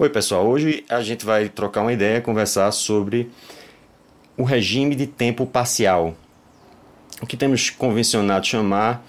Oi, 0.00 0.08
pessoal. 0.08 0.46
Hoje 0.46 0.82
a 0.88 1.02
gente 1.02 1.26
vai 1.26 1.50
trocar 1.50 1.82
uma 1.82 1.92
ideia, 1.92 2.22
conversar 2.22 2.72
sobre 2.72 3.30
o 4.34 4.44
regime 4.44 4.94
de 4.94 5.06
tempo 5.06 5.44
parcial. 5.44 6.14
O 7.20 7.26
que 7.26 7.36
temos 7.36 7.68
convencionado 7.68 8.46
chamar 8.46 9.06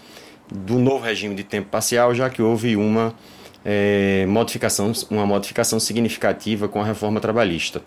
do 0.53 0.77
novo 0.77 1.05
regime 1.05 1.33
de 1.33 1.45
tempo 1.45 1.69
parcial, 1.69 2.13
já 2.13 2.29
que 2.29 2.41
houve 2.41 2.75
uma 2.75 3.15
é, 3.63 4.25
modificação, 4.27 4.91
uma 5.09 5.25
modificação 5.25 5.79
significativa 5.79 6.67
com 6.67 6.81
a 6.81 6.83
reforma 6.83 7.21
trabalhista. 7.21 7.81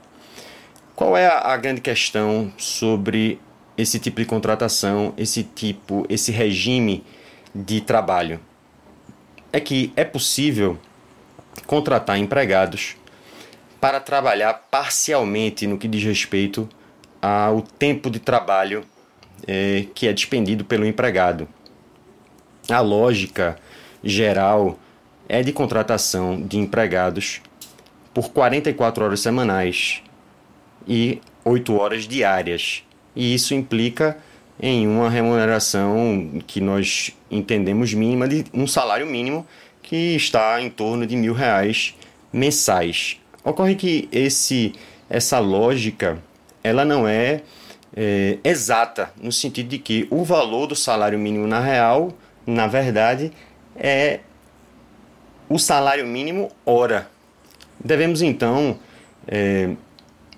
Qual 0.96 1.14
é 1.14 1.26
a, 1.26 1.52
a 1.52 1.58
grande 1.58 1.82
questão 1.82 2.50
sobre 2.56 3.38
esse 3.76 3.98
tipo 3.98 4.18
de 4.18 4.24
contratação, 4.24 5.12
esse 5.18 5.42
tipo, 5.42 6.06
esse 6.08 6.32
regime 6.32 7.04
de 7.54 7.82
trabalho? 7.82 8.40
É 9.52 9.60
que 9.60 9.92
é 9.94 10.04
possível 10.04 10.78
contratar 11.66 12.18
empregados 12.18 12.96
para 13.80 14.00
trabalhar 14.00 14.54
parcialmente 14.70 15.66
no 15.66 15.78
que 15.78 15.88
diz 15.88 16.02
respeito 16.02 16.68
ao 17.20 17.62
tempo 17.62 18.10
de 18.10 18.18
trabalho 18.18 18.84
é, 19.46 19.86
que 19.94 20.06
é 20.06 20.12
despendido 20.12 20.64
pelo 20.64 20.86
empregado. 20.86 21.48
A 22.68 22.80
lógica 22.80 23.56
geral 24.02 24.78
é 25.28 25.42
de 25.42 25.52
contratação 25.52 26.40
de 26.40 26.58
empregados 26.58 27.40
por 28.12 28.30
44 28.30 29.04
horas 29.04 29.20
semanais 29.20 30.02
e 30.86 31.20
8 31.44 31.74
horas 31.76 32.06
diárias. 32.06 32.82
E 33.14 33.34
isso 33.34 33.54
implica 33.54 34.16
em 34.60 34.86
uma 34.86 35.10
remuneração 35.10 36.42
que 36.46 36.60
nós 36.60 37.14
entendemos 37.30 37.92
mínima 37.92 38.28
de 38.28 38.44
um 38.52 38.66
salário 38.66 39.06
mínimo 39.06 39.46
que 39.84 40.16
está 40.16 40.60
em 40.60 40.70
torno 40.70 41.06
de 41.06 41.14
mil 41.14 41.34
reais 41.34 41.94
mensais. 42.32 43.20
Ocorre 43.44 43.74
que 43.74 44.08
esse, 44.10 44.72
essa 45.08 45.38
lógica 45.38 46.18
ela 46.62 46.84
não 46.84 47.06
é, 47.06 47.42
é 47.94 48.38
exata 48.42 49.12
no 49.20 49.30
sentido 49.30 49.68
de 49.68 49.78
que 49.78 50.08
o 50.10 50.24
valor 50.24 50.66
do 50.66 50.74
salário 50.74 51.18
mínimo 51.18 51.46
na 51.46 51.60
real, 51.60 52.12
na 52.46 52.66
verdade, 52.66 53.30
é 53.76 54.20
o 55.48 55.58
salário 55.58 56.06
mínimo 56.06 56.50
hora. 56.64 57.10
Devemos 57.78 58.22
então 58.22 58.78
é, 59.28 59.70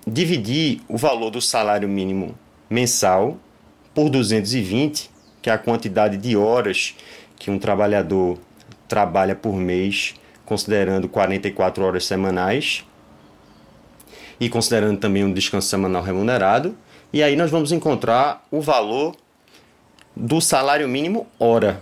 dividir 0.05 0.81
o 0.89 0.97
valor 0.97 1.29
do 1.29 1.41
salário 1.41 1.87
mínimo 1.87 2.37
mensal 2.69 3.37
por 3.95 4.09
220, 4.09 5.09
que 5.41 5.49
é 5.49 5.53
a 5.53 5.57
quantidade 5.57 6.17
de 6.17 6.35
horas 6.35 6.95
que 7.37 7.49
um 7.49 7.57
trabalhador 7.57 8.37
trabalha 8.87 9.35
por 9.35 9.55
mês, 9.55 10.15
considerando 10.45 11.09
44 11.09 11.83
horas 11.83 12.05
semanais 12.05 12.85
e 14.39 14.49
considerando 14.49 14.99
também 14.99 15.23
um 15.23 15.33
descanso 15.33 15.67
semanal 15.67 16.03
remunerado. 16.03 16.77
E 17.11 17.23
aí 17.23 17.35
nós 17.35 17.49
vamos 17.51 17.71
encontrar 17.71 18.45
o 18.51 18.61
valor 18.61 19.15
do 20.15 20.41
salário 20.41 20.87
mínimo 20.87 21.27
hora. 21.39 21.81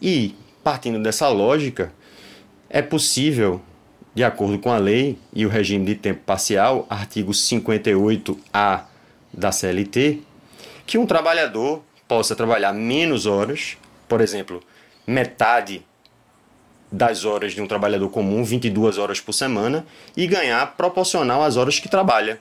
E 0.00 0.34
partindo 0.62 1.02
dessa 1.02 1.28
lógica, 1.28 1.92
é 2.68 2.82
possível, 2.82 3.60
de 4.14 4.22
acordo 4.22 4.58
com 4.58 4.70
a 4.70 4.78
lei 4.78 5.18
e 5.32 5.46
o 5.46 5.48
regime 5.48 5.86
de 5.86 5.94
tempo 5.94 6.20
parcial, 6.24 6.86
artigo 6.90 7.32
58A 7.32 8.82
da 9.32 9.52
CLT, 9.52 10.20
que 10.86 10.98
um 10.98 11.06
trabalhador 11.06 11.82
possa 12.06 12.34
trabalhar 12.34 12.72
menos 12.72 13.26
horas, 13.26 13.76
por 14.08 14.20
exemplo, 14.20 14.62
metade 15.06 15.84
das 16.90 17.24
horas 17.24 17.52
de 17.52 17.60
um 17.60 17.66
trabalhador 17.66 18.08
comum, 18.08 18.42
22 18.42 18.98
horas 18.98 19.20
por 19.20 19.32
semana, 19.32 19.86
e 20.16 20.26
ganhar 20.26 20.76
proporcional 20.76 21.42
às 21.42 21.56
horas 21.56 21.78
que 21.78 21.88
trabalha. 21.88 22.40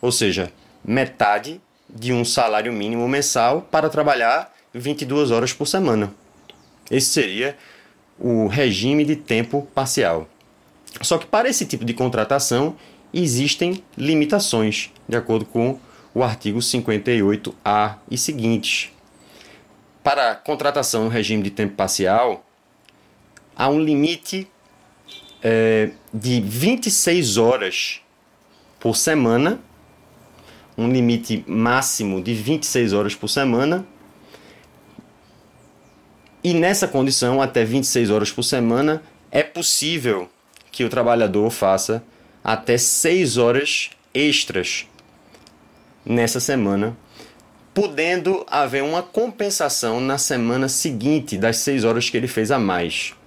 Ou 0.00 0.12
seja, 0.12 0.52
metade 0.84 1.60
de 1.88 2.12
um 2.12 2.24
salário 2.24 2.72
mínimo 2.72 3.06
mensal 3.08 3.62
para 3.70 3.88
trabalhar 3.88 4.52
22 4.72 5.30
horas 5.30 5.52
por 5.52 5.66
semana. 5.66 6.12
Esse 6.90 7.08
seria 7.08 7.56
o 8.18 8.46
regime 8.46 9.04
de 9.04 9.16
tempo 9.16 9.66
parcial. 9.74 10.28
Só 11.00 11.18
que 11.18 11.26
para 11.26 11.48
esse 11.48 11.64
tipo 11.64 11.84
de 11.84 11.94
contratação 11.94 12.76
existem 13.12 13.82
limitações, 13.96 14.90
de 15.08 15.16
acordo 15.16 15.44
com 15.44 15.78
o 16.14 16.22
artigo 16.22 16.58
58A 16.58 17.96
e 18.10 18.18
seguintes. 18.18 18.90
Para 20.02 20.34
contratação 20.34 21.04
no 21.04 21.10
regime 21.10 21.42
de 21.42 21.50
tempo 21.50 21.74
parcial, 21.74 22.44
há 23.60 23.68
um 23.68 23.78
limite 23.78 24.48
é, 25.42 25.90
de 26.14 26.40
26 26.40 27.36
horas 27.36 28.00
por 28.78 28.96
semana, 28.96 29.60
um 30.78 30.90
limite 30.90 31.44
máximo 31.46 32.22
de 32.22 32.32
26 32.32 32.94
horas 32.94 33.14
por 33.14 33.28
semana. 33.28 33.86
E 36.42 36.54
nessa 36.54 36.88
condição, 36.88 37.42
até 37.42 37.62
26 37.62 38.08
horas 38.08 38.32
por 38.32 38.44
semana, 38.44 39.02
é 39.30 39.42
possível 39.42 40.26
que 40.72 40.82
o 40.82 40.88
trabalhador 40.88 41.50
faça 41.50 42.02
até 42.42 42.78
6 42.78 43.36
horas 43.36 43.90
extras 44.14 44.86
nessa 46.02 46.40
semana, 46.40 46.96
podendo 47.74 48.42
haver 48.50 48.82
uma 48.82 49.02
compensação 49.02 50.00
na 50.00 50.16
semana 50.16 50.66
seguinte 50.66 51.36
das 51.36 51.58
6 51.58 51.84
horas 51.84 52.08
que 52.08 52.16
ele 52.16 52.26
fez 52.26 52.50
a 52.50 52.58
mais. 52.58 53.19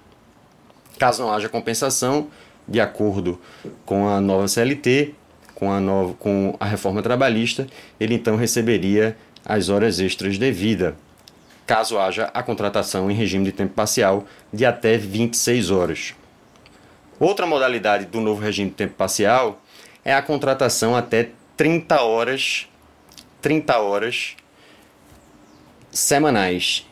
Caso 0.98 1.22
não 1.22 1.32
haja 1.32 1.48
compensação, 1.48 2.28
de 2.66 2.80
acordo 2.80 3.40
com 3.84 4.08
a 4.08 4.20
nova 4.20 4.48
CLT, 4.48 5.14
com 5.54 5.70
a, 5.70 5.80
nova, 5.80 6.14
com 6.14 6.56
a 6.58 6.64
reforma 6.64 7.02
trabalhista, 7.02 7.66
ele 7.98 8.14
então 8.14 8.36
receberia 8.36 9.16
as 9.44 9.68
horas 9.68 10.00
extras 10.00 10.38
devidas, 10.38 10.94
caso 11.66 11.98
haja 11.98 12.30
a 12.32 12.42
contratação 12.42 13.10
em 13.10 13.14
regime 13.14 13.44
de 13.44 13.52
tempo 13.52 13.74
parcial 13.74 14.24
de 14.52 14.64
até 14.64 14.96
26 14.96 15.70
horas. 15.70 16.14
Outra 17.20 17.46
modalidade 17.46 18.06
do 18.06 18.20
novo 18.20 18.40
regime 18.40 18.70
de 18.70 18.76
tempo 18.76 18.94
parcial 18.94 19.62
é 20.04 20.14
a 20.14 20.22
contratação 20.22 20.96
até 20.96 21.30
30 21.56 22.00
horas 22.02 22.68
30 23.44 23.78
horas 23.78 24.36
semanais. 25.90 26.86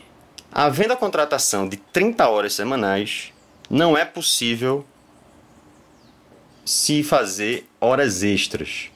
Havendo 0.52 0.92
a 0.92 0.96
contratação 0.98 1.66
de 1.66 1.78
30 1.78 2.28
horas 2.28 2.52
semanais, 2.52 3.32
não 3.68 3.96
é 3.96 4.04
possível 4.04 4.84
se 6.64 7.02
fazer 7.02 7.66
horas 7.80 8.22
extras. 8.22 8.90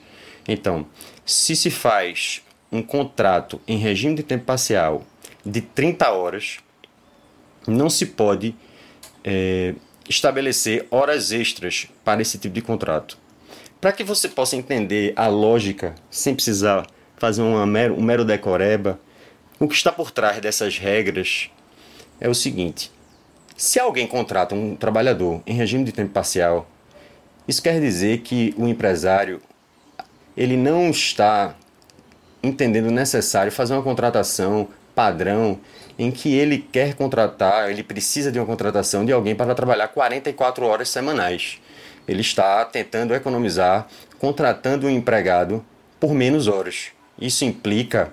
Então, 0.46 0.86
se 1.24 1.56
se 1.56 1.70
faz 1.70 2.42
um 2.70 2.82
contrato 2.82 3.60
em 3.66 3.78
regime 3.78 4.14
de 4.14 4.22
tempo 4.22 4.44
parcial 4.44 5.04
de 5.44 5.60
30 5.60 6.10
horas, 6.10 6.58
não 7.66 7.90
se 7.90 8.06
pode 8.06 8.54
é, 9.24 9.74
estabelecer 10.08 10.86
horas 10.90 11.32
extras 11.32 11.88
para 12.04 12.22
esse 12.22 12.38
tipo 12.38 12.54
de 12.54 12.62
contrato. 12.62 13.18
Para 13.80 13.92
que 13.92 14.04
você 14.04 14.28
possa 14.28 14.56
entender 14.56 15.12
a 15.16 15.26
lógica, 15.26 15.94
sem 16.10 16.34
precisar 16.34 16.86
fazer 17.16 17.42
uma 17.42 17.66
mero, 17.66 17.94
um 17.94 18.02
mero 18.02 18.24
decoreba, 18.24 19.00
o 19.58 19.66
que 19.66 19.74
está 19.74 19.90
por 19.90 20.10
trás 20.10 20.40
dessas 20.40 20.78
regras 20.78 21.50
é 22.20 22.28
o 22.28 22.34
seguinte: 22.34 22.90
se 23.56 23.80
alguém 23.80 24.06
contrata 24.06 24.54
um 24.54 24.76
trabalhador 24.76 25.42
em 25.46 25.54
regime 25.54 25.84
de 25.84 25.92
tempo 25.92 26.12
parcial, 26.12 26.68
isso 27.48 27.62
quer 27.62 27.80
dizer 27.80 28.18
que 28.18 28.54
o 28.58 28.66
empresário 28.66 29.40
ele 30.36 30.56
não 30.56 30.90
está 30.90 31.54
entendendo 32.42 32.90
necessário 32.90 33.50
fazer 33.50 33.72
uma 33.72 33.82
contratação 33.82 34.68
padrão 34.94 35.58
em 35.98 36.10
que 36.10 36.34
ele 36.34 36.58
quer 36.58 36.94
contratar, 36.94 37.70
ele 37.70 37.82
precisa 37.82 38.30
de 38.30 38.38
uma 38.38 38.46
contratação 38.46 39.04
de 39.04 39.12
alguém 39.12 39.34
para 39.34 39.54
trabalhar 39.54 39.88
44 39.88 40.66
horas 40.66 40.88
semanais. 40.88 41.58
Ele 42.06 42.20
está 42.20 42.64
tentando 42.64 43.14
economizar 43.14 43.88
contratando 44.18 44.86
um 44.86 44.90
empregado 44.90 45.64
por 45.98 46.14
menos 46.14 46.46
horas. 46.46 46.88
Isso 47.18 47.44
implica 47.44 48.12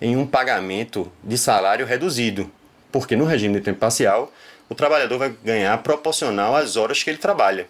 em 0.00 0.16
um 0.16 0.26
pagamento 0.26 1.10
de 1.22 1.36
salário 1.36 1.86
reduzido, 1.86 2.50
porque 2.90 3.16
no 3.16 3.24
regime 3.24 3.54
de 3.54 3.60
tempo 3.60 3.78
parcial 3.78 4.32
o 4.68 4.74
trabalhador 4.74 5.18
vai 5.18 5.34
ganhar 5.44 5.76
proporcional 5.82 6.54
às 6.54 6.76
horas 6.76 7.02
que 7.02 7.10
ele 7.10 7.18
trabalha. 7.18 7.68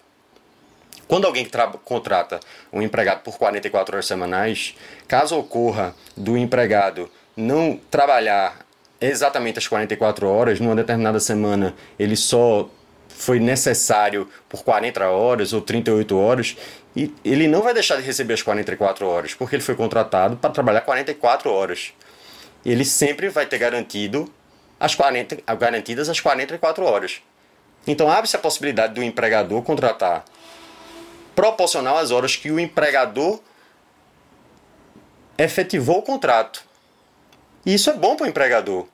Quando 1.09 1.27
alguém 1.27 1.49
contrata 1.85 2.39
um 2.73 2.81
empregado 2.81 3.23
por 3.23 3.37
44 3.37 3.97
horas 3.97 4.07
semanais, 4.07 4.77
caso 5.09 5.37
ocorra 5.37 5.95
do 6.17 6.37
empregado 6.37 7.11
não 7.37 7.81
trabalhar 7.91 8.65
exatamente 9.01 9.59
as 9.59 9.67
44 9.67 10.29
horas, 10.29 10.61
numa 10.61 10.77
determinada 10.77 11.19
semana 11.19 11.75
ele 11.99 12.15
só 12.15 12.69
foi 13.09 13.41
necessário 13.41 14.29
por 14.49 14.63
40 14.63 15.09
horas 15.09 15.53
ou 15.53 15.61
38 15.61 16.17
horas, 16.17 16.57
e 16.95 17.13
ele 17.25 17.49
não 17.49 17.63
vai 17.63 17.75
deixar 17.75 17.97
de 17.97 18.03
receber 18.03 18.35
as 18.35 18.43
44 18.43 19.07
horas, 19.07 19.35
porque 19.35 19.57
ele 19.57 19.63
foi 19.63 19.75
contratado 19.75 20.37
para 20.37 20.51
trabalhar 20.51 20.81
44 20.83 21.51
horas. 21.51 21.93
Ele 22.65 22.85
sempre 22.85 23.29
vai 23.29 23.47
ter 23.47 23.59
garantido 23.59 24.31
as 24.81 24.95
40, 24.95 25.37
garantidas 25.57 26.09
as 26.09 26.19
44 26.19 26.85
horas. 26.85 27.21
Então 27.87 28.11
abre-se 28.11 28.35
a 28.35 28.39
possibilidade 28.39 28.95
do 28.95 29.03
empregador 29.03 29.63
contratar 29.63 30.25
proporcional 31.35 31.97
às 31.99 32.11
horas 32.11 32.37
que 32.37 32.51
o 32.51 32.59
empregador 32.59 33.41
efetivou 35.39 35.99
o 35.99 36.03
contrato. 36.03 36.65
E 37.65 37.75
isso 37.75 37.91
é 37.91 37.95
bom 37.95 38.17
para 38.17 38.27
o 38.27 38.29
empregador. 38.29 38.87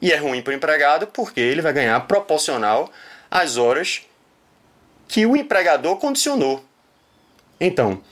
E 0.00 0.12
é 0.12 0.16
ruim 0.16 0.42
para 0.42 0.52
o 0.52 0.54
empregado 0.54 1.06
porque 1.06 1.40
ele 1.40 1.62
vai 1.62 1.72
ganhar 1.72 1.98
proporcional 2.06 2.90
às 3.30 3.56
horas 3.56 4.02
que 5.06 5.26
o 5.26 5.36
empregador 5.36 5.96
condicionou. 5.98 6.64
Então, 7.60 8.02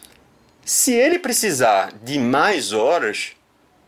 se 0.65 0.93
ele 0.93 1.19
precisar 1.19 1.93
de 2.03 2.19
mais 2.19 2.73
horas, 2.73 3.33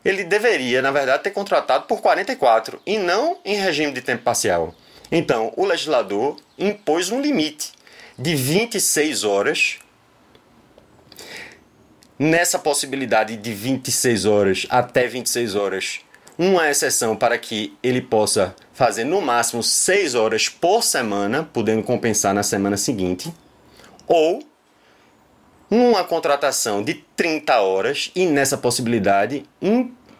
ele 0.04 0.24
deveria, 0.24 0.82
na 0.82 0.90
verdade, 0.90 1.22
ter 1.22 1.30
contratado 1.30 1.86
por 1.86 2.00
44 2.00 2.80
e 2.84 2.98
não 2.98 3.38
em 3.44 3.56
regime 3.56 3.92
de 3.92 4.02
tempo 4.02 4.22
parcial. 4.22 4.74
Então, 5.10 5.52
o 5.56 5.64
legislador 5.64 6.36
impôs 6.58 7.10
um 7.10 7.20
limite 7.20 7.72
de 8.18 8.34
26 8.34 9.24
horas. 9.24 9.78
Nessa 12.18 12.58
possibilidade 12.58 13.36
de 13.36 13.52
26 13.52 14.24
horas 14.24 14.66
até 14.68 15.08
26 15.08 15.54
horas, 15.56 16.00
uma 16.38 16.68
exceção 16.70 17.16
para 17.16 17.36
que 17.38 17.76
ele 17.82 18.00
possa 18.00 18.54
fazer 18.72 19.04
no 19.04 19.20
máximo 19.20 19.62
6 19.62 20.14
horas 20.14 20.48
por 20.48 20.82
semana, 20.82 21.48
podendo 21.52 21.82
compensar 21.82 22.32
na 22.34 22.42
semana 22.42 22.76
seguinte, 22.76 23.32
ou 24.06 24.42
uma 25.75 26.05
contratação 26.05 26.85
de 26.85 26.94
30 27.17 27.61
horas 27.61 28.12
e 28.15 28.26
nessa 28.26 28.56
possibilidade 28.56 29.44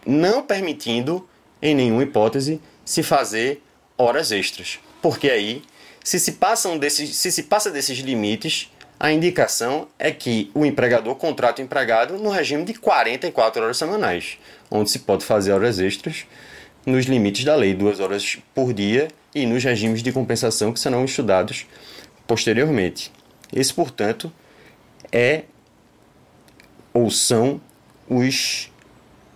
não 0.05 0.43
permitindo 0.43 1.25
em 1.61 1.73
nenhuma 1.73 2.03
hipótese 2.03 2.59
se 2.83 3.01
fazer 3.01 3.63
horas 3.97 4.31
extras, 4.33 4.79
porque 5.01 5.29
aí 5.29 5.63
se 6.03 6.19
se 6.19 6.33
passam 6.33 6.77
desses, 6.77 7.15
se 7.15 7.31
se 7.31 7.43
passa 7.43 7.71
desses 7.71 7.99
limites, 7.99 8.69
a 8.99 9.13
indicação 9.13 9.87
é 9.97 10.11
que 10.11 10.51
o 10.53 10.65
empregador 10.65 11.15
contrata 11.15 11.61
o 11.61 11.65
empregado 11.65 12.17
no 12.17 12.29
regime 12.29 12.65
de 12.65 12.73
44 12.73 13.63
horas 13.63 13.77
semanais, 13.77 14.37
onde 14.69 14.91
se 14.91 14.99
pode 14.99 15.23
fazer 15.23 15.53
horas 15.53 15.79
extras 15.79 16.25
nos 16.85 17.05
limites 17.05 17.45
da 17.45 17.55
lei, 17.55 17.73
duas 17.73 18.01
horas 18.01 18.37
por 18.53 18.73
dia, 18.73 19.07
e 19.33 19.45
nos 19.45 19.63
regimes 19.63 20.03
de 20.03 20.11
compensação 20.11 20.71
que 20.71 20.79
serão 20.79 21.03
estudados 21.03 21.65
posteriormente. 22.27 23.11
Esse, 23.53 23.73
portanto, 23.73 24.31
é 25.11 25.43
ou 26.93 27.09
são 27.11 27.59
os, 28.09 28.71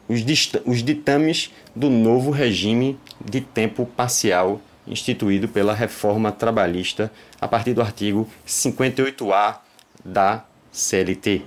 os, 0.08 0.22
os 0.66 0.84
ditames 0.84 1.52
do 1.76 1.90
novo 1.90 2.32
regime 2.32 2.98
de 3.24 3.42
tempo 3.42 3.86
parcial 3.86 4.62
instituído 4.88 5.48
pela 5.48 5.74
reforma 5.74 6.32
trabalhista 6.32 7.12
a 7.40 7.48
partir 7.48 7.74
do 7.74 7.82
artigo 7.82 8.28
58A 8.48 9.58
da 10.04 10.46
CLT. 10.72 11.44